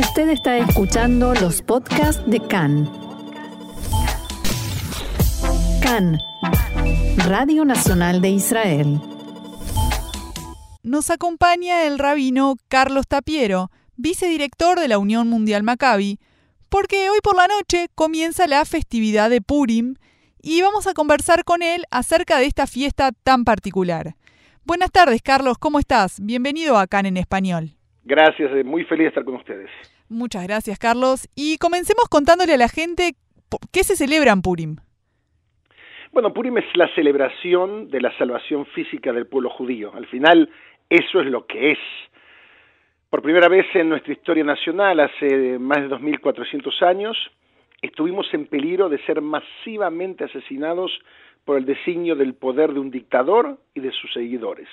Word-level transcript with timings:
Usted 0.00 0.30
está 0.30 0.56
escuchando 0.56 1.34
los 1.34 1.60
podcasts 1.60 2.22
de 2.26 2.40
CAN. 2.40 2.90
CAN, 5.82 6.18
Radio 7.18 7.66
Nacional 7.66 8.22
de 8.22 8.30
Israel. 8.30 8.98
Nos 10.82 11.10
acompaña 11.10 11.84
el 11.84 11.98
rabino 11.98 12.56
Carlos 12.68 13.08
Tapiero, 13.08 13.70
vicedirector 13.96 14.80
de 14.80 14.88
la 14.88 14.96
Unión 14.96 15.28
Mundial 15.28 15.64
Maccabi, 15.64 16.18
porque 16.70 17.10
hoy 17.10 17.18
por 17.22 17.36
la 17.36 17.46
noche 17.46 17.88
comienza 17.94 18.46
la 18.46 18.64
festividad 18.64 19.28
de 19.28 19.42
Purim 19.42 19.96
y 20.40 20.62
vamos 20.62 20.86
a 20.86 20.94
conversar 20.94 21.44
con 21.44 21.62
él 21.62 21.84
acerca 21.90 22.38
de 22.38 22.46
esta 22.46 22.66
fiesta 22.66 23.12
tan 23.22 23.44
particular. 23.44 24.16
Buenas 24.64 24.92
tardes, 24.92 25.20
Carlos, 25.20 25.58
¿cómo 25.58 25.78
estás? 25.78 26.20
Bienvenido 26.20 26.78
a 26.78 26.86
CAN 26.86 27.04
en 27.04 27.18
español. 27.18 27.76
Gracias, 28.04 28.50
eh, 28.52 28.64
muy 28.64 28.84
feliz 28.84 29.04
de 29.04 29.08
estar 29.08 29.24
con 29.24 29.36
ustedes. 29.36 29.70
Muchas 30.08 30.46
gracias, 30.46 30.78
Carlos. 30.78 31.28
Y 31.34 31.58
comencemos 31.58 32.08
contándole 32.08 32.54
a 32.54 32.56
la 32.56 32.68
gente 32.68 33.12
qué 33.72 33.84
se 33.84 33.96
celebra 33.96 34.32
en 34.32 34.42
Purim. 34.42 34.76
Bueno, 36.12 36.32
Purim 36.32 36.58
es 36.58 36.64
la 36.74 36.92
celebración 36.94 37.88
de 37.88 38.00
la 38.00 38.16
salvación 38.18 38.66
física 38.66 39.12
del 39.12 39.26
pueblo 39.26 39.50
judío. 39.50 39.92
Al 39.94 40.06
final, 40.06 40.50
eso 40.88 41.20
es 41.20 41.26
lo 41.26 41.46
que 41.46 41.72
es. 41.72 41.78
Por 43.10 43.22
primera 43.22 43.48
vez 43.48 43.66
en 43.74 43.88
nuestra 43.88 44.12
historia 44.12 44.42
nacional, 44.42 44.98
hace 45.00 45.58
más 45.58 45.78
de 45.78 45.88
2.400 45.88 46.82
años, 46.82 47.16
estuvimos 47.82 48.26
en 48.32 48.46
peligro 48.46 48.88
de 48.88 48.98
ser 49.04 49.20
masivamente 49.20 50.24
asesinados 50.24 50.90
por 51.44 51.58
el 51.58 51.64
designio 51.64 52.16
del 52.16 52.34
poder 52.34 52.72
de 52.72 52.80
un 52.80 52.90
dictador 52.90 53.58
y 53.74 53.80
de 53.80 53.92
sus 53.92 54.12
seguidores. 54.12 54.68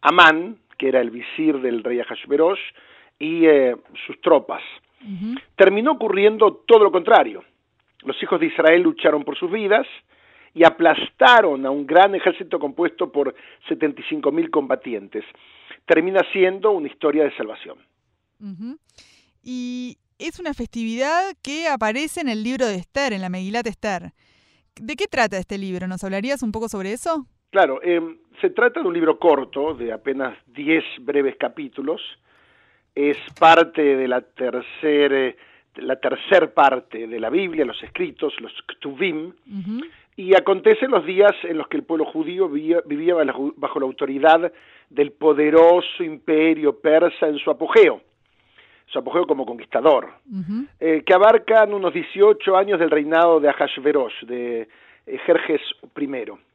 Amán, 0.00 0.58
que 0.78 0.88
era 0.88 1.00
el 1.00 1.10
visir 1.10 1.60
del 1.60 1.82
rey 1.82 2.00
Ahasverosh, 2.00 2.60
y 3.18 3.46
eh, 3.46 3.76
sus 4.06 4.20
tropas. 4.20 4.62
Terminó 5.56 5.92
ocurriendo 5.92 6.62
todo 6.66 6.84
lo 6.84 6.92
contrario. 6.92 7.44
Los 8.02 8.20
hijos 8.22 8.40
de 8.40 8.46
Israel 8.46 8.82
lucharon 8.82 9.24
por 9.24 9.36
sus 9.38 9.50
vidas 9.50 9.86
y 10.54 10.64
aplastaron 10.64 11.64
a 11.66 11.70
un 11.70 11.86
gran 11.86 12.14
ejército 12.14 12.58
compuesto 12.58 13.10
por 13.12 13.34
75.000 13.68 14.50
combatientes. 14.50 15.24
Termina 15.86 16.20
siendo 16.32 16.72
una 16.72 16.88
historia 16.88 17.24
de 17.24 17.36
salvación. 17.36 17.78
Y 19.42 19.98
es 20.18 20.40
una 20.40 20.52
festividad 20.52 21.32
que 21.42 21.68
aparece 21.68 22.20
en 22.20 22.28
el 22.28 22.42
libro 22.42 22.66
de 22.66 22.76
Esther, 22.76 23.12
en 23.12 23.20
la 23.20 23.28
Megilat 23.28 23.66
Esther. 23.66 24.12
¿De 24.80 24.96
qué 24.96 25.06
trata 25.06 25.38
este 25.38 25.58
libro? 25.58 25.86
¿Nos 25.86 26.02
hablarías 26.02 26.42
un 26.42 26.52
poco 26.52 26.68
sobre 26.68 26.92
eso? 26.92 27.26
Claro, 27.50 27.80
em, 27.82 28.18
se 28.40 28.50
trata 28.50 28.80
de 28.80 28.88
un 28.88 28.94
libro 28.94 29.18
corto, 29.18 29.74
de 29.74 29.92
apenas 29.92 30.36
10 30.46 30.84
breves 31.00 31.36
capítulos. 31.36 32.00
Es 32.94 33.16
parte 33.38 33.96
de 33.96 34.08
la 34.08 34.20
tercera 34.20 35.34
la 35.80 35.96
tercer 35.96 36.52
parte 36.52 37.06
de 37.06 37.20
la 37.20 37.30
Biblia, 37.30 37.64
los 37.64 37.82
escritos, 37.82 38.34
los 38.40 38.52
Ktuvim, 38.66 39.32
y 40.16 40.34
acontece 40.34 40.86
en 40.86 40.90
los 40.90 41.04
días 41.04 41.32
en 41.44 41.58
los 41.58 41.68
que 41.68 41.76
el 41.76 41.84
pueblo 41.84 42.04
judío 42.06 42.48
vivía, 42.48 43.14
bajo 43.56 43.80
la 43.80 43.86
autoridad 43.86 44.52
del 44.90 45.12
poderoso 45.12 46.02
imperio 46.02 46.80
persa 46.80 47.28
en 47.28 47.38
su 47.38 47.50
apogeo. 47.50 48.02
Su 48.86 48.98
apogeo 48.98 49.26
como 49.26 49.44
conquistador, 49.44 50.08
eh, 50.80 51.02
que 51.04 51.14
abarcan 51.14 51.74
unos 51.74 51.92
18 51.92 52.56
años 52.56 52.80
del 52.80 52.90
reinado 52.90 53.38
de 53.38 53.50
Ahasverosh, 53.50 54.24
de 54.24 54.66
eh, 55.06 55.18
Jerjes 55.26 55.60
I. 55.94 56.47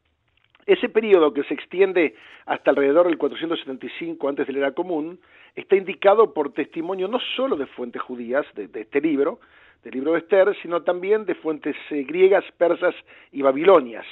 Ese 0.65 0.89
periodo, 0.89 1.33
que 1.33 1.43
se 1.43 1.53
extiende 1.53 2.15
hasta 2.45 2.71
alrededor 2.71 3.07
del 3.07 3.17
475 3.17 4.29
antes 4.29 4.47
de 4.47 4.53
la 4.53 4.59
era 4.59 4.71
común, 4.71 5.19
está 5.55 5.75
indicado 5.75 6.33
por 6.33 6.53
testimonio 6.53 7.07
no 7.07 7.19
solo 7.35 7.55
de 7.55 7.65
fuentes 7.67 8.01
judías 8.01 8.45
de, 8.55 8.69
este 8.73 9.01
libro, 9.01 9.39
del 9.83 9.93
libro 9.93 10.13
de 10.13 10.19
Esther, 10.19 10.55
sino 10.61 10.81
también 10.83 11.25
de 11.25 11.35
fuentes 11.35 11.75
eh, 11.89 12.03
griegas, 12.03 12.45
persas 12.57 12.95
y 13.31 13.41
babilonias. 13.41 14.05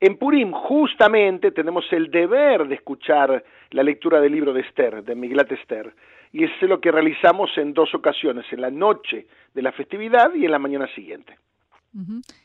En 0.00 0.16
Purim 0.16 0.52
justamente 0.52 1.50
tenemos 1.50 1.84
el 1.90 2.10
deber 2.10 2.68
de 2.68 2.76
escuchar 2.76 3.44
la 3.70 3.82
lectura 3.82 4.20
del 4.20 4.32
libro 4.32 4.52
de 4.52 4.60
Esther, 4.60 5.02
de 5.02 5.14
Miglat 5.14 5.50
Esther, 5.50 5.92
y 6.32 6.44
es 6.44 6.50
lo 6.62 6.80
que 6.80 6.92
realizamos 6.92 7.50
en 7.56 7.74
dos 7.74 7.94
ocasiones, 7.94 8.46
en 8.52 8.60
la 8.60 8.70
noche 8.70 9.26
de 9.54 9.62
la 9.62 9.72
festividad 9.72 10.32
y 10.34 10.44
en 10.44 10.52
la 10.52 10.58
mañana 10.58 10.86
siguiente. 10.94 11.36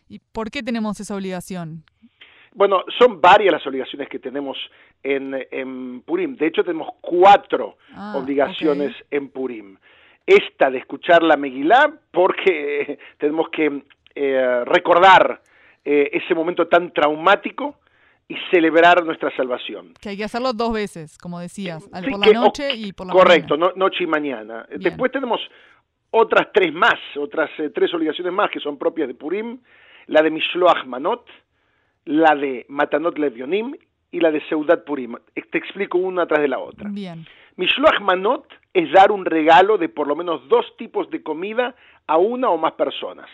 ¿Y 0.09 0.19
por 0.19 0.49
qué 0.49 0.63
tenemos 0.63 0.99
esa 0.99 1.15
obligación? 1.15 1.83
Bueno, 2.55 2.83
son 2.97 3.19
varias 3.19 3.53
las 3.53 3.65
obligaciones 3.65 4.07
que 4.09 4.19
tenemos 4.19 4.57
en, 5.01 6.01
Purim. 6.05 6.35
De 6.35 6.47
hecho, 6.47 6.63
tenemos 6.63 6.89
cuatro 7.01 7.77
ah, 7.93 8.15
obligaciones 8.17 8.95
en 9.11 9.29
Purim. 9.29 9.77
Esta 10.25 10.69
de 10.69 10.77
escuchar 10.77 11.23
la 11.23 11.35
Megilá, 11.35 11.93
porque 12.11 12.99
tenemos 13.17 13.49
que 13.49 13.83
eh, 14.15 14.63
recordar 14.65 15.41
eh, 15.83 16.09
ese 16.13 16.33
momento 16.33 16.67
tan 16.67 16.93
traumático 16.93 17.75
y 18.27 18.35
celebrar 18.51 19.03
nuestra 19.03 19.35
salvación. 19.35 19.93
Que 19.99 20.09
hay 20.09 20.17
que 20.17 20.23
hacerlo 20.23 20.53
dos 20.53 20.73
veces, 20.73 21.17
como 21.17 21.39
decías, 21.39 21.83
por 21.89 22.25
la 22.25 22.31
noche 22.31 22.73
y 22.75 22.93
por 22.93 23.07
la 23.07 23.13
correcto, 23.13 23.55
mañana. 23.57 23.73
Correcto, 23.73 23.79
noche 23.79 24.03
y 24.03 24.07
mañana. 24.07 24.65
Después 24.77 25.11
tenemos 25.11 25.41
otras 26.11 26.47
tres 26.53 26.73
más, 26.73 26.95
otras 27.17 27.49
eh, 27.57 27.69
tres 27.73 27.93
obligaciones 27.93 28.31
más 28.31 28.49
que 28.49 28.59
son 28.59 28.77
propias 28.77 29.07
de 29.07 29.15
Purim, 29.15 29.59
la 30.07 30.21
de 30.21 30.29
Mishloach 30.29 30.85
Manot, 30.85 31.25
la 32.05 32.35
de 32.35 32.65
Matanot 32.69 33.17
Levionim 33.17 33.75
y 34.11 34.19
la 34.19 34.31
de 34.31 34.41
Seudat 34.47 34.83
Purim. 34.85 35.15
Te 35.33 35.57
explico 35.57 35.97
una 35.97 36.25
tras 36.25 36.41
de 36.41 36.47
la 36.47 36.59
otra. 36.59 36.89
Bien. 36.89 37.25
Mishloach 37.55 37.99
Manot 38.01 38.47
es 38.73 38.91
dar 38.91 39.11
un 39.11 39.25
regalo 39.25 39.77
de 39.77 39.89
por 39.89 40.07
lo 40.07 40.15
menos 40.15 40.47
dos 40.47 40.65
tipos 40.77 41.09
de 41.09 41.21
comida 41.21 41.75
a 42.07 42.17
una 42.17 42.49
o 42.49 42.57
más 42.57 42.73
personas. 42.73 43.29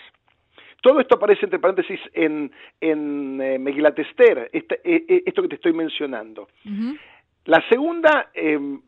Todo 0.82 1.00
esto 1.00 1.16
aparece 1.16 1.46
entre 1.46 1.60
paréntesis 1.60 2.00
en, 2.14 2.52
en 2.80 3.42
eh, 3.42 3.60
Megilat 3.60 4.00
Esther, 4.00 4.50
eh, 4.54 4.66
eh, 4.84 5.24
esto 5.26 5.42
que 5.42 5.50
te 5.50 5.56
estoy 5.56 5.74
mencionando. 5.74 6.48
La 7.46 7.62
segunda, 7.68 8.30
em, 8.34 8.80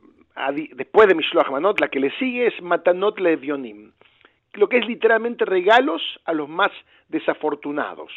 después 0.73 1.07
de 1.07 1.15
Mishloach 1.15 1.49
Manot, 1.49 1.81
la 1.81 1.89
que 1.89 1.99
le 1.99 2.11
sigue 2.17 2.47
es 2.47 2.61
Matanot 2.61 3.19
Levionim, 3.19 3.91
lo 4.53 4.69
que 4.69 4.77
es 4.77 4.87
literalmente 4.87 5.45
regalos 5.45 6.01
a 6.25 6.33
los 6.33 6.47
más 6.47 6.71
desafortunados. 7.09 8.11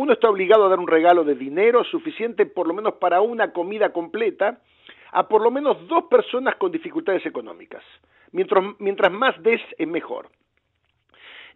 Uno 0.00 0.14
está 0.14 0.30
obligado 0.30 0.64
a 0.64 0.70
dar 0.70 0.78
un 0.78 0.88
regalo 0.88 1.24
de 1.24 1.34
dinero 1.34 1.84
suficiente 1.84 2.46
por 2.46 2.66
lo 2.66 2.72
menos 2.72 2.94
para 2.94 3.20
una 3.20 3.52
comida 3.52 3.92
completa 3.92 4.58
a 5.12 5.28
por 5.28 5.42
lo 5.42 5.50
menos 5.50 5.86
dos 5.88 6.04
personas 6.04 6.56
con 6.56 6.72
dificultades 6.72 7.26
económicas. 7.26 7.84
Mientras, 8.32 9.12
más 9.12 9.42
des 9.42 9.60
es 9.76 9.86
mejor. 9.86 10.30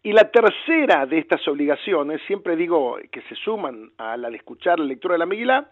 Y 0.03 0.12
la 0.12 0.31
tercera 0.31 1.06
de 1.06 1.21
estas 1.21 1.49
obligaciones, 1.49 2.21
siempre 2.27 2.55
digo 2.55 2.99
que 3.10 3.22
se 3.22 3.34
suman 3.34 3.93
a 3.97 4.19
la 4.19 4.28
de 4.28 4.37
escuchar 4.37 4.78
la 4.78 4.84
lectura 4.84 5.15
de 5.15 5.21
la 5.21 5.26
Megilá, 5.26 5.71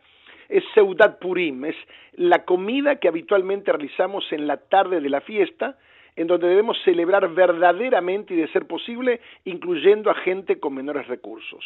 es 0.49 0.65
Seudat 0.73 1.19
Purim, 1.19 1.67
es 1.67 1.77
la 2.15 2.47
comida 2.47 2.97
que 2.97 3.09
habitualmente 3.09 3.71
realizamos 3.71 4.25
en 4.33 4.47
la 4.47 4.57
tarde 4.57 5.03
de 5.03 5.11
la 5.11 5.21
fiesta, 5.21 5.77
en 6.17 6.27
donde 6.27 6.49
debemos 6.49 6.79
celebrar 6.87 7.29
verdaderamente 7.35 8.33
y 8.33 8.39
de 8.39 8.49
ser 8.49 8.67
posible, 8.67 9.21
incluyendo 9.45 10.11
a 10.11 10.15
gente 10.15 10.59
con 10.59 10.73
menores 10.73 11.07
recursos. 11.07 11.63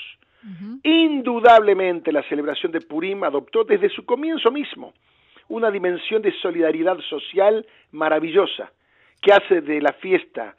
Indudablemente 0.82 2.12
la 2.12 2.22
celebración 2.24 2.70
de 2.72 2.80
Purim 2.80 3.24
adoptó 3.24 3.64
desde 3.64 3.88
su 3.88 4.04
comienzo 4.04 4.50
mismo 4.50 4.92
una 5.48 5.70
dimensión 5.70 6.22
de 6.22 6.32
solidaridad 6.40 6.98
social 7.08 7.66
maravillosa, 7.92 8.72
que 9.20 9.32
hace 9.32 9.60
de 9.60 9.80
la 9.80 9.92
fiesta 9.94 10.56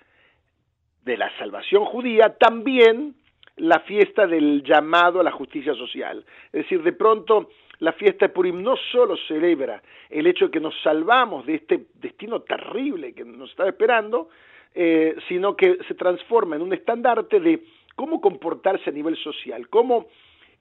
de 1.03 1.17
la 1.17 1.31
salvación 1.37 1.85
judía, 1.85 2.35
también 2.37 3.15
la 3.57 3.79
fiesta 3.81 4.27
del 4.27 4.63
llamado 4.63 5.19
a 5.19 5.23
la 5.23 5.31
justicia 5.31 5.73
social. 5.73 6.23
Es 6.47 6.63
decir, 6.63 6.83
de 6.83 6.93
pronto 6.93 7.49
la 7.79 7.93
fiesta 7.93 8.27
de 8.27 8.33
Purim 8.33 8.61
no 8.61 8.75
solo 8.91 9.15
celebra 9.27 9.81
el 10.09 10.27
hecho 10.27 10.45
de 10.45 10.51
que 10.51 10.59
nos 10.59 10.75
salvamos 10.81 11.45
de 11.45 11.55
este 11.55 11.87
destino 11.95 12.41
terrible 12.41 13.13
que 13.13 13.23
nos 13.23 13.49
está 13.49 13.67
esperando, 13.67 14.29
eh, 14.73 15.15
sino 15.27 15.55
que 15.55 15.77
se 15.87 15.95
transforma 15.95 16.55
en 16.55 16.61
un 16.61 16.73
estandarte 16.73 17.39
de 17.39 17.63
cómo 17.97 18.21
comportarse 18.21 18.89
a 18.89 18.93
nivel 18.93 19.17
social, 19.17 19.67
cómo, 19.67 20.07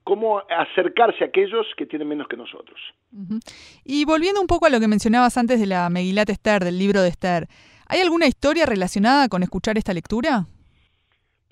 cómo 0.03 0.43
acercarse 0.51 1.23
a 1.23 1.29
aquellos 1.29 1.65
que 1.77 1.87
tienen 1.87 2.09
menos 2.09 2.27
que 2.27 2.37
nosotros. 2.37 2.81
Y 3.85 4.05
volviendo 4.05 4.41
un 4.41 4.49
poco 4.49 4.67
a 4.67 4.71
lo 4.71 4.81
que 4.81 4.89
mencionabas 4.89 5.37
antes 5.37 5.61
de 5.61 5.67
la 5.67 5.89
Megilat 5.89 6.31
Esther, 6.31 6.65
del 6.65 6.79
libro 6.79 7.01
de 7.03 7.11
Esther, 7.11 7.47
¿Hay 7.89 8.01
alguna 8.01 8.27
historia 8.27 8.67
relacionada 8.67 9.29
con 9.29 9.43
escuchar 9.43 9.79
esta 9.79 9.95
lectura? 9.95 10.45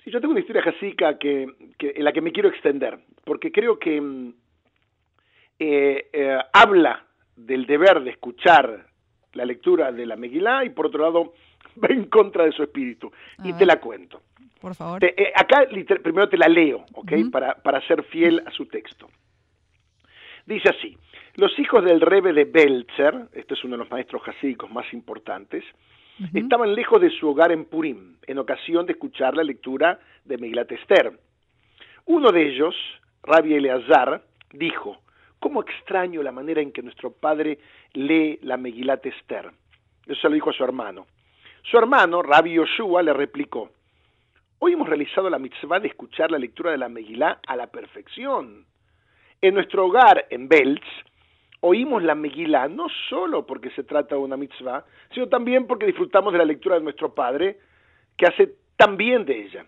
Sí, 0.03 0.11
yo 0.11 0.19
tengo 0.19 0.31
una 0.31 0.41
historia 0.41 0.63
jasica 0.63 1.17
que, 1.17 1.47
en 1.79 2.03
la 2.03 2.11
que 2.11 2.21
me 2.21 2.31
quiero 2.31 2.49
extender, 2.49 2.99
porque 3.23 3.51
creo 3.51 3.79
que 3.79 4.01
mm, 4.01 4.33
eh, 5.59 6.09
eh, 6.11 6.37
habla 6.51 7.05
del 7.37 7.65
deber 7.65 8.03
de 8.03 8.11
escuchar 8.11 8.87
la 9.33 9.45
lectura 9.45 9.91
de 9.91 10.05
la 10.05 10.17
Megilá 10.17 10.65
y 10.65 10.69
por 10.69 10.87
otro 10.87 11.03
lado 11.03 11.33
va 11.83 11.87
en 11.89 12.05
contra 12.05 12.45
de 12.45 12.51
su 12.51 12.63
espíritu. 12.63 13.11
y 13.43 13.53
te 13.53 13.65
la 13.65 13.79
cuento. 13.79 14.21
Por 14.59 14.73
favor. 14.75 15.03
Eh, 15.03 15.31
acá 15.35 15.67
primero 16.01 16.27
te 16.27 16.37
la 16.37 16.47
leo, 16.47 16.85
¿ok? 16.93 17.11
para, 17.31 17.55
para 17.55 17.85
ser 17.87 18.03
fiel 18.03 18.41
a 18.45 18.51
su 18.51 18.65
texto. 18.65 19.09
Dice 20.45 20.69
así, 20.69 20.97
los 21.35 21.57
hijos 21.59 21.83
del 21.83 22.01
rebe 22.01 22.33
de 22.33 22.45
Belzer, 22.45 23.27
este 23.33 23.55
es 23.55 23.63
uno 23.63 23.73
de 23.73 23.79
los 23.79 23.91
maestros 23.91 24.21
jasídicos 24.23 24.71
más 24.71 24.91
importantes, 24.93 25.63
estaban 26.33 26.73
lejos 26.73 27.01
de 27.01 27.09
su 27.09 27.27
hogar 27.27 27.51
en 27.51 27.65
Purim, 27.65 28.15
en 28.25 28.37
ocasión 28.37 28.85
de 28.85 28.93
escuchar 28.93 29.35
la 29.35 29.43
lectura 29.43 29.99
de 30.23 30.37
Megilat 30.37 30.71
Esther. 30.71 31.11
Uno 32.05 32.31
de 32.31 32.47
ellos, 32.47 32.75
Rabbi 33.23 33.53
Eleazar, 33.53 34.23
dijo, 34.53 34.97
¿cómo 35.39 35.61
extraño 35.61 36.23
la 36.23 36.31
manera 36.31 36.61
en 36.61 36.71
que 36.71 36.81
nuestro 36.81 37.11
padre 37.11 37.59
lee 37.93 38.39
la 38.43 38.55
Megilat 38.55 39.05
Esther? 39.05 39.51
Eso 40.05 40.21
se 40.21 40.29
lo 40.29 40.35
dijo 40.35 40.51
a 40.51 40.53
su 40.53 40.63
hermano. 40.63 41.05
Su 41.71 41.79
hermano, 41.79 42.21
Rabbi 42.21 42.53
Yoshua, 42.53 43.01
le 43.01 43.11
replicó, 43.11 43.71
hoy 44.59 44.73
hemos 44.73 44.87
realizado 44.87 45.31
la 45.31 45.39
mitzvah 45.39 45.79
de 45.79 45.87
escuchar 45.87 46.29
la 46.29 46.37
lectura 46.37 46.69
de 46.69 46.77
la 46.77 46.89
Megilá 46.89 47.39
a 47.47 47.55
la 47.55 47.65
perfección. 47.65 48.67
En 49.41 49.55
nuestro 49.55 49.87
hogar, 49.87 50.27
en 50.29 50.47
Belz, 50.47 50.83
oímos 51.61 52.03
la 52.03 52.13
Megilá 52.13 52.67
no 52.67 52.85
solo 53.09 53.47
porque 53.47 53.71
se 53.71 53.83
trata 53.83 54.13
de 54.13 54.21
una 54.21 54.37
mitzvah, 54.37 54.85
sino 55.11 55.27
también 55.27 55.65
porque 55.65 55.87
disfrutamos 55.87 56.33
de 56.33 56.37
la 56.37 56.45
lectura 56.45 56.75
de 56.75 56.83
nuestro 56.83 57.15
Padre, 57.15 57.57
que 58.15 58.27
hace 58.27 58.53
también 58.77 59.25
de 59.25 59.45
ella. 59.45 59.65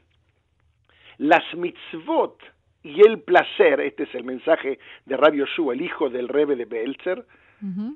Las 1.18 1.52
mitzvot 1.56 2.40
y 2.84 3.02
el 3.08 3.24
placer, 3.24 3.82
este 3.82 4.04
es 4.04 4.14
el 4.14 4.24
mensaje 4.24 4.78
de 5.04 5.18
Rabbi 5.18 5.40
Yoshua, 5.40 5.74
el 5.74 5.82
hijo 5.82 6.12
del 6.12 6.28
rebe 6.28 6.56
de 6.56 6.66
Belzer, 6.66 7.26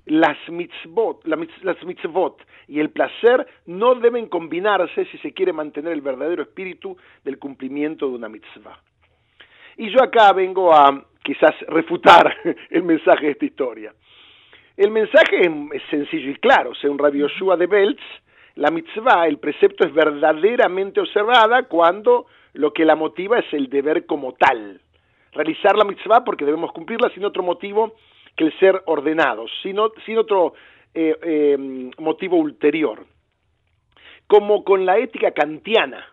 las, 0.05 0.37
mitzvot, 0.49 1.25
las 1.27 1.83
mitzvot 1.85 2.41
y 2.67 2.79
el 2.79 2.89
placer 2.89 3.45
no 3.67 3.95
deben 3.95 4.27
combinarse 4.27 5.05
si 5.05 5.17
se 5.19 5.33
quiere 5.33 5.53
mantener 5.53 5.93
el 5.93 6.01
verdadero 6.01 6.41
espíritu 6.41 6.97
del 7.23 7.37
cumplimiento 7.37 8.07
de 8.09 8.15
una 8.15 8.29
mitzvah. 8.29 8.79
Y 9.77 9.89
yo 9.89 10.01
acá 10.03 10.33
vengo 10.33 10.73
a 10.73 11.05
quizás 11.23 11.53
refutar 11.67 12.35
el 12.69 12.83
mensaje 12.83 13.27
de 13.27 13.31
esta 13.33 13.45
historia. 13.45 13.93
El 14.77 14.89
mensaje 14.89 15.41
es 15.73 15.83
sencillo 15.89 16.31
y 16.31 16.35
claro, 16.35 16.73
según 16.75 16.97
Rabbi 16.97 17.19
Yoshua 17.19 17.57
de 17.57 17.67
Belz, 17.67 18.01
la 18.55 18.71
mitzvah, 18.71 19.27
el 19.27 19.37
precepto 19.37 19.85
es 19.85 19.93
verdaderamente 19.93 20.99
observada 20.99 21.63
cuando 21.63 22.25
lo 22.53 22.73
que 22.73 22.85
la 22.85 22.95
motiva 22.95 23.39
es 23.39 23.53
el 23.53 23.69
deber 23.69 24.05
como 24.05 24.33
tal. 24.33 24.81
Realizar 25.33 25.77
la 25.77 25.85
mitzvah 25.85 26.23
porque 26.23 26.45
debemos 26.45 26.71
cumplirla 26.73 27.09
sin 27.13 27.23
otro 27.23 27.43
motivo 27.43 27.93
que 28.35 28.45
el 28.45 28.59
ser 28.59 28.81
ordenados, 28.85 29.51
sin, 29.61 29.77
sin 30.05 30.17
otro 30.17 30.53
eh, 30.93 31.15
eh, 31.21 31.91
motivo 31.97 32.37
ulterior. 32.37 33.05
Como 34.27 34.63
con 34.63 34.85
la 34.85 34.97
ética 34.97 35.31
kantiana, 35.31 36.05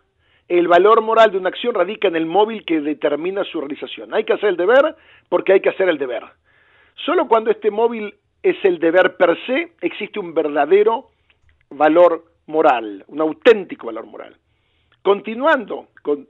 el 0.47 0.67
valor 0.67 1.01
moral 1.01 1.31
de 1.31 1.37
una 1.37 1.49
acción 1.49 1.75
radica 1.75 2.07
en 2.07 2.15
el 2.15 2.25
móvil 2.25 2.65
que 2.65 2.81
determina 2.81 3.43
su 3.43 3.61
realización. 3.61 4.13
Hay 4.13 4.23
que 4.23 4.33
hacer 4.33 4.49
el 4.49 4.57
deber 4.57 4.95
porque 5.29 5.53
hay 5.53 5.61
que 5.61 5.69
hacer 5.69 5.87
el 5.89 5.97
deber. 5.97 6.23
Solo 7.05 7.27
cuando 7.27 7.51
este 7.51 7.71
móvil 7.71 8.15
es 8.41 8.57
el 8.63 8.79
deber 8.79 9.15
per 9.15 9.37
se, 9.45 9.73
existe 9.81 10.19
un 10.19 10.33
verdadero 10.33 11.09
valor 11.69 12.25
moral, 12.47 13.05
un 13.07 13.21
auténtico 13.21 13.87
valor 13.87 14.05
moral. 14.05 14.35
Continuando 15.03 15.89
con 16.01 16.27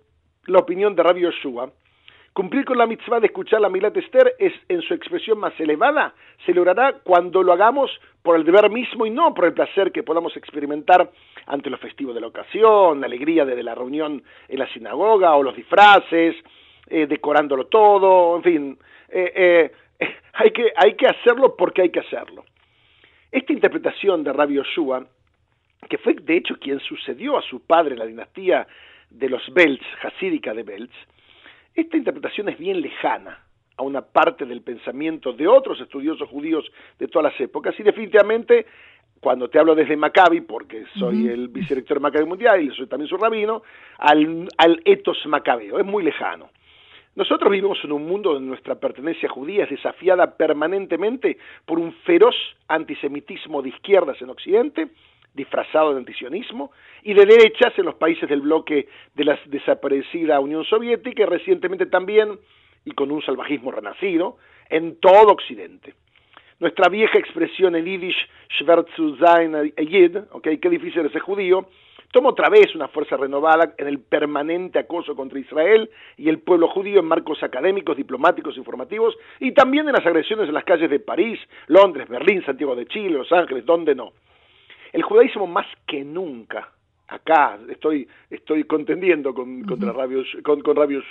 la 0.48 0.60
opinión 0.60 0.96
de 0.96 1.04
Rabbi 1.04 1.22
Yoshua, 1.22 1.72
Cumplir 2.34 2.64
con 2.64 2.78
la 2.78 2.86
mitzvah 2.86 3.20
de 3.20 3.28
escuchar 3.28 3.60
la 3.60 3.70
Milat 3.70 3.98
Esther 3.98 4.36
es, 4.38 4.54
en 4.70 4.82
su 4.82 4.94
expresión 4.94 5.40
más 5.40 5.60
elevada, 5.60 6.14
se 6.46 6.54
logrará 6.54 7.00
cuando 7.04 7.42
lo 7.42 7.54
hagamos 7.54 7.92
por 8.22 8.36
el 8.36 8.44
deber 8.44 8.70
mismo 8.70 9.06
y 9.06 9.10
no 9.10 9.34
por 9.34 9.46
el 9.46 9.54
placer 9.54 9.92
que 9.92 10.04
podamos 10.04 10.38
experimentar 10.38 11.10
ante 11.48 11.70
los 11.70 11.80
festivos 11.80 12.14
de 12.14 12.22
la 12.22 12.28
ocasión, 12.28 13.02
la 13.02 13.08
alegría 13.08 13.46
de, 13.46 13.64
la 13.64 13.74
reunión 13.74 14.22
en 14.48 14.60
la 14.60 14.72
sinagoga 14.72 15.36
o 15.36 15.44
los 15.44 15.56
disfraces, 15.56 16.36
eh, 16.88 17.08
decorándolo 17.08 17.66
todo, 17.66 18.38
en 18.38 18.44
fin, 18.44 18.78
eh, 19.10 19.72
eh, 20.00 20.08
hay, 20.34 20.52
que, 20.52 20.72
hay 20.76 20.94
que 20.94 21.08
hacerlo 21.08 21.56
porque 21.58 21.82
hay 21.82 21.90
que 21.90 22.00
hacerlo. 22.00 22.46
Esta 23.32 23.54
interpretación 23.54 24.24
de 24.24 24.34
Rabbi 24.34 24.56
Yoshua, 24.56 25.06
que 25.90 25.98
fue 25.98 26.14
de 26.14 26.38
hecho 26.38 26.56
quien 26.60 26.80
sucedió 26.80 27.38
a 27.38 27.42
su 27.42 27.62
padre 27.62 27.94
en 27.94 28.00
la 28.00 28.06
dinastía 28.06 28.68
de 29.10 29.30
los 29.30 29.42
Belz, 29.54 29.82
hasídica 30.04 30.54
de 30.54 30.64
Belz, 30.64 30.92
esta 31.76 31.98
interpretación 31.98 32.50
es 32.50 32.58
bien 32.58 32.82
lejana 32.82 33.44
a 33.78 33.84
una 33.84 34.02
parte 34.02 34.46
del 34.46 34.62
pensamiento 34.62 35.32
de 35.34 35.48
otros 35.48 35.80
estudiosos 35.80 36.28
judíos 36.30 36.70
de 36.98 37.08
todas 37.08 37.32
las 37.32 37.42
épocas. 37.42 37.80
Y 37.80 37.84
definitivamente 37.84 38.66
cuando 39.20 39.50
te 39.50 39.60
hablo 39.60 39.76
desde 39.76 39.98
Maccabi, 39.98 40.42
porque 40.42 40.86
soy 40.98 41.28
el 41.28 41.50
vicedirector 41.50 41.98
de 41.98 42.02
Maccabi 42.02 42.26
Mundial 42.26 42.62
y 42.62 42.76
soy 42.76 42.88
también 42.88 43.10
su 43.10 43.18
rabino, 43.18 43.64
al, 43.98 44.48
al 44.58 44.82
etos 44.86 45.18
macabeo, 45.26 45.80
es 45.80 45.86
muy 45.86 46.04
lejano. 46.04 46.50
Nosotros 47.16 47.52
vivimos 47.52 47.78
en 47.84 47.92
un 47.92 48.06
mundo 48.06 48.34
donde 48.34 48.48
nuestra 48.48 48.76
pertenencia 48.76 49.28
judía 49.28 49.66
es 49.66 49.72
desafiada 49.72 50.38
permanentemente 50.38 51.38
por 51.66 51.80
un 51.80 51.92
feroz 52.06 52.36
antisemitismo 52.68 53.62
de 53.62 53.70
izquierdas 53.70 54.22
en 54.22 54.30
Occidente 54.30 54.88
disfrazado 55.34 55.94
de 55.94 56.00
antisionismo, 56.00 56.72
y 57.04 57.14
de 57.14 57.26
derechas 57.26 57.74
en 57.78 57.86
los 57.86 57.96
países 57.96 58.28
del 58.30 58.42
bloque 58.42 58.88
de 59.16 59.24
la 59.24 59.40
desaparecida 59.46 60.40
Unión 60.40 60.66
Soviética 60.66 61.24
y 61.24 61.26
recientemente 61.26 61.86
también, 61.86 62.40
y 62.86 62.92
con 62.92 63.12
un 63.12 63.22
salvajismo 63.22 63.72
renacido, 63.72 64.38
en 64.70 65.00
todo 65.00 65.34
Occidente. 65.34 65.94
Nuestra 66.60 66.90
vieja 66.90 67.18
expresión 67.18 67.76
en 67.76 67.86
yiddish, 67.86 68.18
zu 68.96 69.16
sein 69.18 69.74
Yid, 69.78 70.18
okay, 70.32 70.58
qué 70.58 70.70
difícil 70.70 71.06
es 71.06 71.12
ser 71.14 71.22
judío, 71.22 71.68
toma 72.12 72.30
otra 72.30 72.50
vez 72.50 72.76
una 72.76 72.90
fuerza 72.90 73.16
renovada 73.16 73.74
en 73.78 73.88
el 73.88 74.00
permanente 74.00 74.80
acoso 74.80 75.16
contra 75.16 75.40
Israel 75.40 75.90
y 76.18 76.28
el 76.28 76.40
pueblo 76.40 76.68
judío 76.68 77.00
en 77.00 77.06
marcos 77.06 77.42
académicos, 77.44 77.96
diplomáticos, 77.96 78.58
informativos, 78.58 79.16
y 79.40 79.54
también 79.54 79.88
en 79.88 79.94
las 79.94 80.06
agresiones 80.06 80.50
en 80.50 80.54
las 80.54 80.66
calles 80.66 80.90
de 80.90 81.00
París, 81.00 81.40
Londres, 81.68 82.10
Berlín, 82.10 82.44
Santiago 82.46 82.76
de 82.76 82.88
Chile, 82.88 83.18
Los 83.18 83.32
Ángeles, 83.32 83.66
donde 83.66 83.96
no. 83.96 84.12
El 84.92 85.04
judaísmo 85.04 85.48
más 85.48 85.68
que 85.86 86.04
nunca, 86.04 86.72
acá 87.08 87.60
estoy, 87.70 88.08
estoy 88.30 88.64
contendiendo 88.64 89.34
con, 89.34 89.64
contra 89.64 89.94
con, 90.44 90.62
con 90.62 90.76
Rabbi 90.76 91.02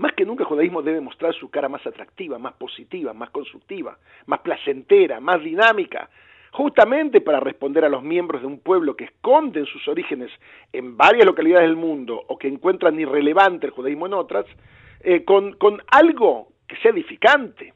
más 0.00 0.14
que 0.14 0.24
nunca 0.24 0.44
el 0.44 0.48
judaísmo 0.48 0.80
debe 0.80 1.02
mostrar 1.02 1.34
su 1.34 1.50
cara 1.50 1.68
más 1.68 1.86
atractiva, 1.86 2.38
más 2.38 2.54
positiva, 2.54 3.12
más 3.12 3.28
constructiva, 3.28 3.98
más 4.24 4.40
placentera, 4.40 5.20
más 5.20 5.42
dinámica, 5.42 6.08
justamente 6.52 7.20
para 7.20 7.38
responder 7.38 7.84
a 7.84 7.90
los 7.90 8.02
miembros 8.02 8.40
de 8.40 8.46
un 8.46 8.60
pueblo 8.60 8.96
que 8.96 9.04
esconden 9.04 9.66
sus 9.66 9.86
orígenes 9.88 10.30
en 10.72 10.96
varias 10.96 11.26
localidades 11.26 11.68
del 11.68 11.76
mundo 11.76 12.18
o 12.28 12.38
que 12.38 12.48
encuentran 12.48 12.98
irrelevante 12.98 13.66
el 13.66 13.72
judaísmo 13.72 14.06
en 14.06 14.14
otras, 14.14 14.46
eh, 15.00 15.22
con, 15.22 15.52
con 15.58 15.82
algo 15.90 16.48
que 16.66 16.76
sea 16.76 16.92
edificante, 16.92 17.74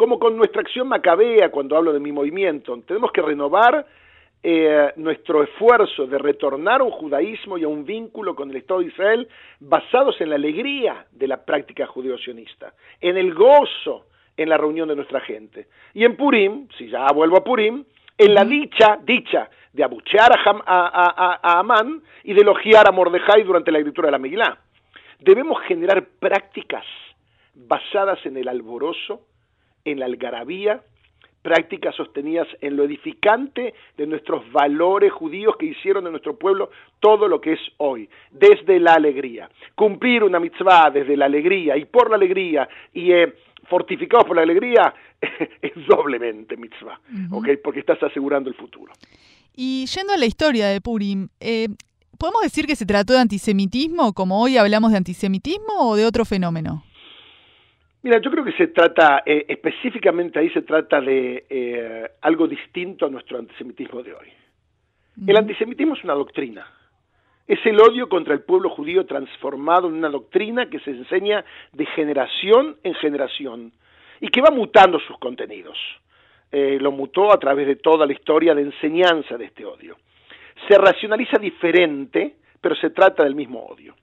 como 0.00 0.18
con 0.18 0.34
nuestra 0.34 0.62
acción 0.62 0.88
macabea 0.88 1.50
cuando 1.50 1.76
hablo 1.76 1.92
de 1.92 2.00
mi 2.00 2.10
movimiento. 2.10 2.74
Tenemos 2.86 3.12
que 3.12 3.20
renovar 3.20 3.84
eh, 4.42 4.92
nuestro 4.96 5.42
esfuerzo 5.42 6.06
de 6.06 6.16
retornar 6.16 6.80
a 6.80 6.84
un 6.84 6.90
judaísmo 6.90 7.58
y 7.58 7.64
a 7.64 7.68
un 7.68 7.84
vínculo 7.84 8.34
con 8.34 8.48
el 8.48 8.56
Estado 8.56 8.80
de 8.80 8.86
Israel 8.86 9.28
basados 9.58 10.18
en 10.22 10.30
la 10.30 10.36
alegría 10.36 11.04
de 11.12 11.28
la 11.28 11.44
práctica 11.44 11.86
judeo-sionista, 11.86 12.72
en 12.98 13.18
el 13.18 13.34
gozo 13.34 14.06
en 14.38 14.48
la 14.48 14.56
reunión 14.56 14.88
de 14.88 14.96
nuestra 14.96 15.20
gente. 15.20 15.66
Y 15.92 16.06
en 16.06 16.16
Purim, 16.16 16.66
si 16.78 16.88
ya 16.88 17.04
vuelvo 17.14 17.36
a 17.36 17.44
Purim, 17.44 17.84
en 18.16 18.34
la 18.34 18.46
dicha, 18.46 18.98
dicha 19.04 19.50
de 19.70 19.84
abuchear 19.84 20.30
a, 20.64 21.58
Amán 21.58 22.02
y 22.24 22.32
de 22.32 22.40
elogiar 22.40 22.88
a 22.88 22.92
Mordejai 22.92 23.42
durante 23.42 23.70
la 23.70 23.76
escritura 23.76 24.06
de 24.06 24.12
la 24.12 24.18
Megilá. 24.18 24.60
Debemos 25.18 25.60
generar 25.64 26.02
prácticas 26.18 26.86
basadas 27.54 28.24
en 28.24 28.38
el 28.38 28.48
alborozo 28.48 29.26
en 29.84 29.98
la 29.98 30.06
algarabía, 30.06 30.82
prácticas 31.42 31.94
sostenidas 31.94 32.46
en 32.60 32.76
lo 32.76 32.84
edificante 32.84 33.74
de 33.96 34.06
nuestros 34.06 34.50
valores 34.52 35.12
judíos 35.12 35.56
que 35.58 35.66
hicieron 35.66 36.04
de 36.04 36.10
nuestro 36.10 36.36
pueblo 36.36 36.70
todo 36.98 37.28
lo 37.28 37.40
que 37.40 37.54
es 37.54 37.60
hoy, 37.78 38.08
desde 38.30 38.78
la 38.78 38.94
alegría. 38.94 39.48
Cumplir 39.74 40.22
una 40.22 40.38
mitzvah 40.38 40.90
desde 40.90 41.16
la 41.16 41.26
alegría 41.26 41.76
y 41.76 41.86
por 41.86 42.10
la 42.10 42.16
alegría 42.16 42.68
y 42.92 43.12
eh, 43.12 43.34
fortificados 43.68 44.26
por 44.26 44.36
la 44.36 44.42
alegría 44.42 44.94
es 45.62 45.72
doblemente 45.86 46.56
mitzvah, 46.56 47.00
porque 47.62 47.80
estás 47.80 48.02
asegurando 48.02 48.50
el 48.50 48.56
futuro. 48.56 48.92
Y 49.56 49.86
yendo 49.86 50.12
a 50.12 50.16
la 50.16 50.26
historia 50.26 50.68
de 50.68 50.80
Purim, 50.80 51.28
eh, 51.40 51.68
¿podemos 52.18 52.42
decir 52.42 52.66
que 52.66 52.76
se 52.76 52.86
trató 52.86 53.14
de 53.14 53.20
antisemitismo, 53.20 54.12
como 54.12 54.42
hoy 54.42 54.56
hablamos 54.58 54.90
de 54.90 54.98
antisemitismo, 54.98 55.90
o 55.90 55.96
de 55.96 56.04
otro 56.04 56.24
fenómeno? 56.24 56.84
Mira, 58.02 58.18
yo 58.18 58.30
creo 58.30 58.44
que 58.44 58.52
se 58.52 58.68
trata, 58.68 59.22
eh, 59.26 59.44
específicamente 59.48 60.38
ahí 60.38 60.48
se 60.50 60.62
trata 60.62 61.00
de 61.00 61.44
eh, 61.50 62.10
algo 62.22 62.48
distinto 62.48 63.06
a 63.06 63.10
nuestro 63.10 63.38
antisemitismo 63.38 64.02
de 64.02 64.14
hoy. 64.14 64.28
El 65.26 65.36
antisemitismo 65.36 65.94
es 65.94 66.04
una 66.04 66.14
doctrina. 66.14 66.66
Es 67.46 67.58
el 67.66 67.78
odio 67.78 68.08
contra 68.08 68.32
el 68.32 68.40
pueblo 68.40 68.70
judío 68.70 69.04
transformado 69.04 69.88
en 69.88 69.94
una 69.94 70.08
doctrina 70.08 70.70
que 70.70 70.78
se 70.80 70.92
enseña 70.92 71.44
de 71.72 71.84
generación 71.86 72.76
en 72.84 72.94
generación 72.94 73.72
y 74.20 74.28
que 74.28 74.40
va 74.40 74.50
mutando 74.50 74.98
sus 75.00 75.18
contenidos. 75.18 75.76
Eh, 76.52 76.78
lo 76.80 76.92
mutó 76.92 77.32
a 77.32 77.38
través 77.38 77.66
de 77.66 77.76
toda 77.76 78.06
la 78.06 78.12
historia 78.12 78.54
de 78.54 78.62
enseñanza 78.62 79.36
de 79.36 79.44
este 79.44 79.66
odio. 79.66 79.96
Se 80.68 80.78
racionaliza 80.78 81.38
diferente, 81.38 82.36
pero 82.60 82.74
se 82.76 82.90
trata 82.90 83.24
del 83.24 83.34
mismo 83.34 83.66
odio. 83.66 83.94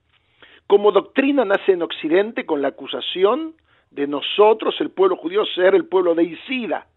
Como 0.68 0.92
doctrina 0.92 1.46
nace 1.46 1.72
en 1.72 1.82
Occidente 1.82 2.46
con 2.46 2.62
la 2.62 2.70
acusación 2.70 3.56
de 3.98 4.08
nosotros, 4.08 4.75
el 4.80 4.92
pueblo 4.92 5.18
judío, 5.18 5.44
ser 5.56 5.74
el 5.74 5.86
pueblo 5.86 6.13
de 6.13 6.24
Isida. 6.24 6.88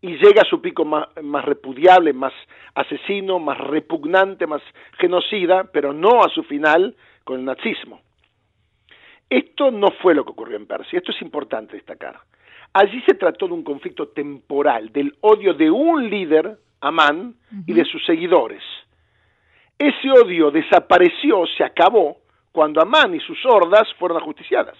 y 0.00 0.16
llega 0.16 0.42
a 0.42 0.48
su 0.48 0.62
pico 0.62 0.84
más, 0.84 1.08
más, 1.24 1.44
repudiable, 1.44 2.12
más 2.12 2.32
asesino, 2.72 3.40
más 3.40 3.58
repugnante, 3.58 4.46
más 4.46 4.62
genocida, 4.96 5.64
pero 5.72 5.92
no 5.92 6.22
a 6.22 6.28
su 6.28 6.44
final 6.44 6.94
con 7.24 7.40
el 7.40 7.44
nazismo. 7.44 8.00
Esto 9.28 9.72
no 9.72 9.88
fue 10.00 10.14
lo 10.14 10.24
que 10.24 10.30
ocurrió 10.30 10.56
en 10.56 10.66
Persia, 10.66 10.98
esto 10.98 11.10
es 11.10 11.20
importante 11.20 11.74
destacar. 11.74 12.20
Allí 12.72 13.02
se 13.08 13.14
trató 13.14 13.48
de 13.48 13.54
un 13.54 13.64
conflicto 13.64 14.06
temporal, 14.08 14.92
del 14.92 15.16
odio 15.20 15.52
de 15.52 15.68
un 15.68 16.08
líder, 16.08 16.58
Amán, 16.80 17.34
y 17.66 17.72
de 17.72 17.84
sus 17.84 18.04
seguidores. 18.06 18.62
Ese 19.76 20.10
odio 20.12 20.52
desapareció, 20.52 21.44
se 21.56 21.64
acabó, 21.64 22.18
cuando 22.52 22.80
Amán 22.80 23.16
y 23.16 23.20
sus 23.20 23.44
hordas 23.44 23.92
fueron 23.98 24.18
ajusticiadas. 24.18 24.76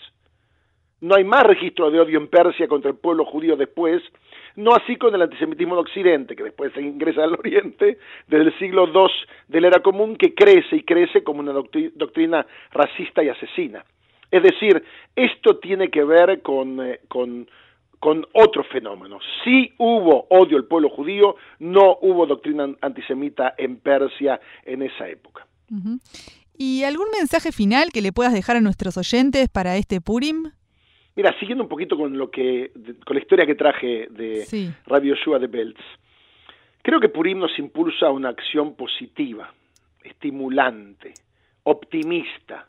No 1.01 1.15
hay 1.15 1.25
más 1.25 1.45
registro 1.45 1.91
de 1.91 2.01
odio 2.01 2.19
en 2.19 2.29
Persia 2.29 2.67
contra 2.67 2.91
el 2.91 2.97
pueblo 2.97 3.25
judío 3.25 3.57
después, 3.57 4.03
no 4.57 4.73
así 4.75 4.97
con 4.97 5.15
el 5.15 5.23
antisemitismo 5.23 5.77
de 5.77 5.83
Occidente, 5.83 6.35
que 6.35 6.43
después 6.43 6.73
se 6.73 6.83
ingresa 6.83 7.23
al 7.23 7.35
Oriente, 7.35 7.99
desde 8.27 8.47
el 8.47 8.59
siglo 8.59 8.89
II 8.89 9.09
de 9.47 9.61
la 9.61 9.69
era 9.69 9.81
común, 9.81 10.17
que 10.17 10.35
crece 10.35 10.77
y 10.77 10.83
crece 10.83 11.23
como 11.23 11.41
una 11.41 11.53
doctrina 11.53 12.45
racista 12.73 13.23
y 13.23 13.29
asesina. 13.29 13.85
Es 14.31 14.43
decir, 14.43 14.83
esto 15.15 15.59
tiene 15.59 15.89
que 15.89 16.05
ver 16.05 16.43
con, 16.43 16.85
eh, 16.85 17.01
con, 17.09 17.49
con 17.99 18.27
otro 18.35 18.65
fenómeno. 18.65 19.19
Sí 19.45 19.73
hubo 19.79 20.27
odio 20.31 20.57
al 20.57 20.65
pueblo 20.65 20.91
judío, 20.91 21.37
no 21.61 21.99
hubo 22.03 22.27
doctrina 22.27 22.69
antisemita 22.81 23.55
en 23.57 23.77
Persia 23.77 24.41
en 24.65 24.83
esa 24.83 25.09
época. 25.09 25.47
¿Y 26.57 26.85
algún 26.85 27.07
mensaje 27.17 27.53
final 27.53 27.91
que 27.93 28.03
le 28.03 28.13
puedas 28.13 28.33
dejar 28.33 28.57
a 28.57 28.61
nuestros 28.61 28.97
oyentes 28.97 29.49
para 29.49 29.77
este 29.77 30.01
Purim? 30.01 30.51
Mira, 31.19 31.35
siguiendo 31.41 31.65
un 31.65 31.69
poquito 31.69 31.97
con 31.97 32.17
lo 32.17 32.31
que 32.31 32.71
con 33.05 33.17
la 33.17 33.21
historia 33.21 33.45
que 33.45 33.57
traje 33.57 34.07
de 34.09 34.73
Radio 34.87 35.17
Shua 35.17 35.41
de 35.41 35.49
Belts, 35.49 35.83
creo 36.81 37.01
que 37.01 37.09
Purim 37.09 37.41
nos 37.41 37.59
impulsa 37.59 38.07
a 38.07 38.13
una 38.13 38.29
acción 38.29 38.77
positiva, 38.77 39.53
estimulante, 40.05 41.15
optimista, 41.65 42.69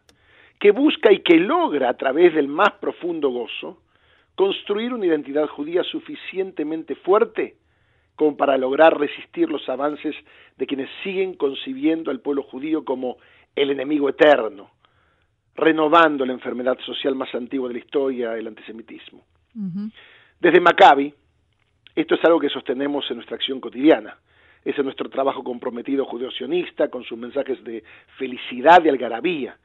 que 0.58 0.72
busca 0.72 1.14
y 1.14 1.20
que 1.20 1.36
logra 1.36 1.90
a 1.90 1.94
través 1.94 2.34
del 2.34 2.48
más 2.48 2.72
profundo 2.82 3.30
gozo 3.30 3.84
construir 4.34 4.96
una 4.96 5.06
identidad 5.06 5.46
judía 5.46 5.84
suficientemente 5.84 6.96
fuerte 6.96 7.58
como 8.16 8.36
para 8.36 8.58
lograr 8.58 9.00
resistir 9.00 9.48
los 9.48 9.70
avances 9.70 10.16
de 10.58 10.66
quienes 10.66 10.90
siguen 11.04 11.36
concibiendo 11.36 12.10
al 12.10 12.22
pueblo 12.22 12.42
judío 12.42 12.84
como 12.84 13.18
el 13.56 13.70
enemigo 13.70 14.10
eterno, 14.10 14.72
renovando 15.60 16.26
la 16.26 16.34
enfermedad 16.34 16.78
social 16.86 17.16
más 17.16 17.34
antigua 17.36 17.68
de 17.68 17.76
la 17.76 17.80
historia, 17.80 18.34
el 18.36 18.48
antisemitismo. 18.48 19.24
Desde 20.40 20.60
Maccabi, 20.60 21.14
esto 21.96 22.16
es 22.16 22.24
algo 22.24 22.40
que 22.40 22.50
sostenemos 22.50 23.06
en 23.10 23.18
nuestra 23.18 23.36
acción 23.36 23.60
cotidiana. 23.60 24.18
Ese 24.64 24.80
es 24.80 24.84
nuestro 24.84 25.10
trabajo 25.10 25.44
comprometido 25.44 26.06
judeo-sionista 26.06 26.90
con 26.90 27.04
sus 27.04 27.18
mensajes 27.18 27.64
de 27.64 27.84
felicidad 28.18 28.84
y 28.84 28.90
algarabía. 28.90 29.58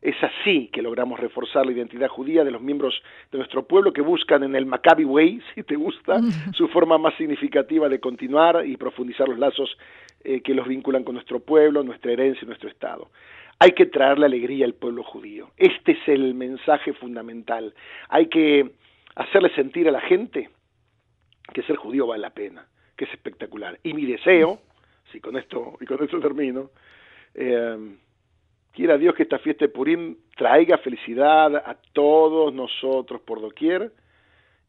Es 0.00 0.16
así 0.22 0.68
que 0.70 0.82
logramos 0.82 1.18
reforzar 1.18 1.64
la 1.64 1.72
identidad 1.72 2.08
judía 2.08 2.44
de 2.44 2.50
los 2.50 2.60
miembros 2.60 2.94
de 3.32 3.38
nuestro 3.38 3.66
pueblo 3.66 3.92
que 3.92 4.02
buscan 4.02 4.42
en 4.42 4.54
el 4.54 4.66
Maccabi 4.66 5.04
Way, 5.04 5.40
si 5.54 5.62
te 5.62 5.76
gusta, 5.76 6.20
su 6.54 6.68
forma 6.68 6.98
más 6.98 7.14
significativa 7.14 7.88
de 7.88 8.00
continuar 8.00 8.66
y 8.66 8.76
profundizar 8.76 9.28
los 9.28 9.38
lazos 9.38 9.76
eh, 10.22 10.42
que 10.42 10.54
los 10.54 10.68
vinculan 10.68 11.04
con 11.04 11.14
nuestro 11.14 11.40
pueblo, 11.40 11.82
nuestra 11.82 12.12
herencia 12.12 12.44
y 12.44 12.46
nuestro 12.46 12.68
Estado. 12.68 13.10
Hay 13.58 13.72
que 13.72 13.86
traerle 13.86 14.26
alegría 14.26 14.66
al 14.66 14.74
pueblo 14.74 15.02
judío. 15.02 15.50
Este 15.56 15.92
es 15.92 16.08
el 16.08 16.34
mensaje 16.34 16.92
fundamental. 16.92 17.74
Hay 18.08 18.26
que 18.26 18.72
hacerle 19.14 19.54
sentir 19.54 19.88
a 19.88 19.92
la 19.92 20.00
gente 20.00 20.50
que 21.52 21.62
ser 21.62 21.76
judío 21.76 22.06
vale 22.06 22.22
la 22.22 22.30
pena, 22.30 22.66
que 22.96 23.04
es 23.04 23.12
espectacular. 23.12 23.78
Y 23.82 23.94
mi 23.94 24.06
deseo, 24.06 24.60
si 25.12 25.20
con 25.20 25.36
esto 25.36 25.76
y 25.80 25.86
con 25.86 26.02
esto 26.02 26.18
termino, 26.20 26.70
eh, 27.34 27.96
quiera 28.72 28.98
Dios 28.98 29.14
que 29.14 29.22
esta 29.22 29.38
fiesta 29.38 29.64
de 29.64 29.70
Purim 29.70 30.16
traiga 30.36 30.78
felicidad 30.78 31.56
a 31.56 31.76
todos 31.92 32.52
nosotros 32.52 33.20
por 33.22 33.40
doquier 33.40 33.92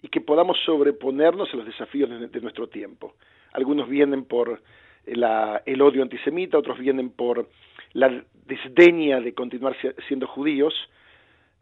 y 0.01 0.07
que 0.09 0.21
podamos 0.21 0.57
sobreponernos 0.65 1.51
a 1.51 1.57
los 1.57 1.65
desafíos 1.65 2.09
de, 2.09 2.41
nuestro 2.41 2.67
tiempo. 2.67 3.15
Algunos 3.53 3.89
vienen 3.89 4.25
por 4.25 4.61
el 5.05 5.81
odio 5.81 6.03
antisemita, 6.03 6.57
otros 6.57 6.79
vienen 6.79 7.09
por 7.09 7.49
la 7.93 8.23
desdeña 8.45 9.19
de 9.19 9.33
continuar 9.33 9.75
siendo 10.07 10.27
judíos, 10.27 10.73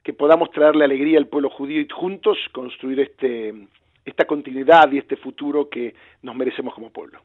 que 0.04 0.14
podamos 0.14 0.52
traerle 0.52 0.86
alegría 0.86 1.18
al 1.18 1.28
pueblo 1.28 1.50
judío 1.50 1.80
y 1.80 1.88
juntos 1.90 2.38
construir 2.52 3.00
este, 3.00 3.54
esta 4.06 4.26
continuidad 4.26 4.92
y 4.92 4.98
este 4.98 5.16
futuro 5.16 5.70
que 5.70 5.96
nos 6.22 6.36
merecemos 6.36 6.74
como 6.74 6.92
pueblo. 6.92 7.20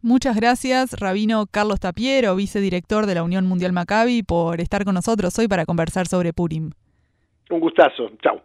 Muchas 0.00 0.34
gracias, 0.34 0.98
Rabino 0.98 1.46
Carlos 1.46 1.78
Tapiero, 1.78 2.34
vicedirector 2.34 3.06
de 3.06 3.14
la 3.14 3.22
Unión 3.22 3.46
Mundial 3.46 3.72
Maccabi, 3.72 4.22
por 4.22 4.60
estar 4.60 4.84
con 4.84 4.94
nosotros 4.94 5.38
hoy 5.38 5.46
para 5.46 5.66
conversar 5.66 6.06
sobre 6.06 6.32
Purim. 6.32 6.70
Un 7.50 7.60
gustazo. 7.60 8.10
Chao. 8.22 8.42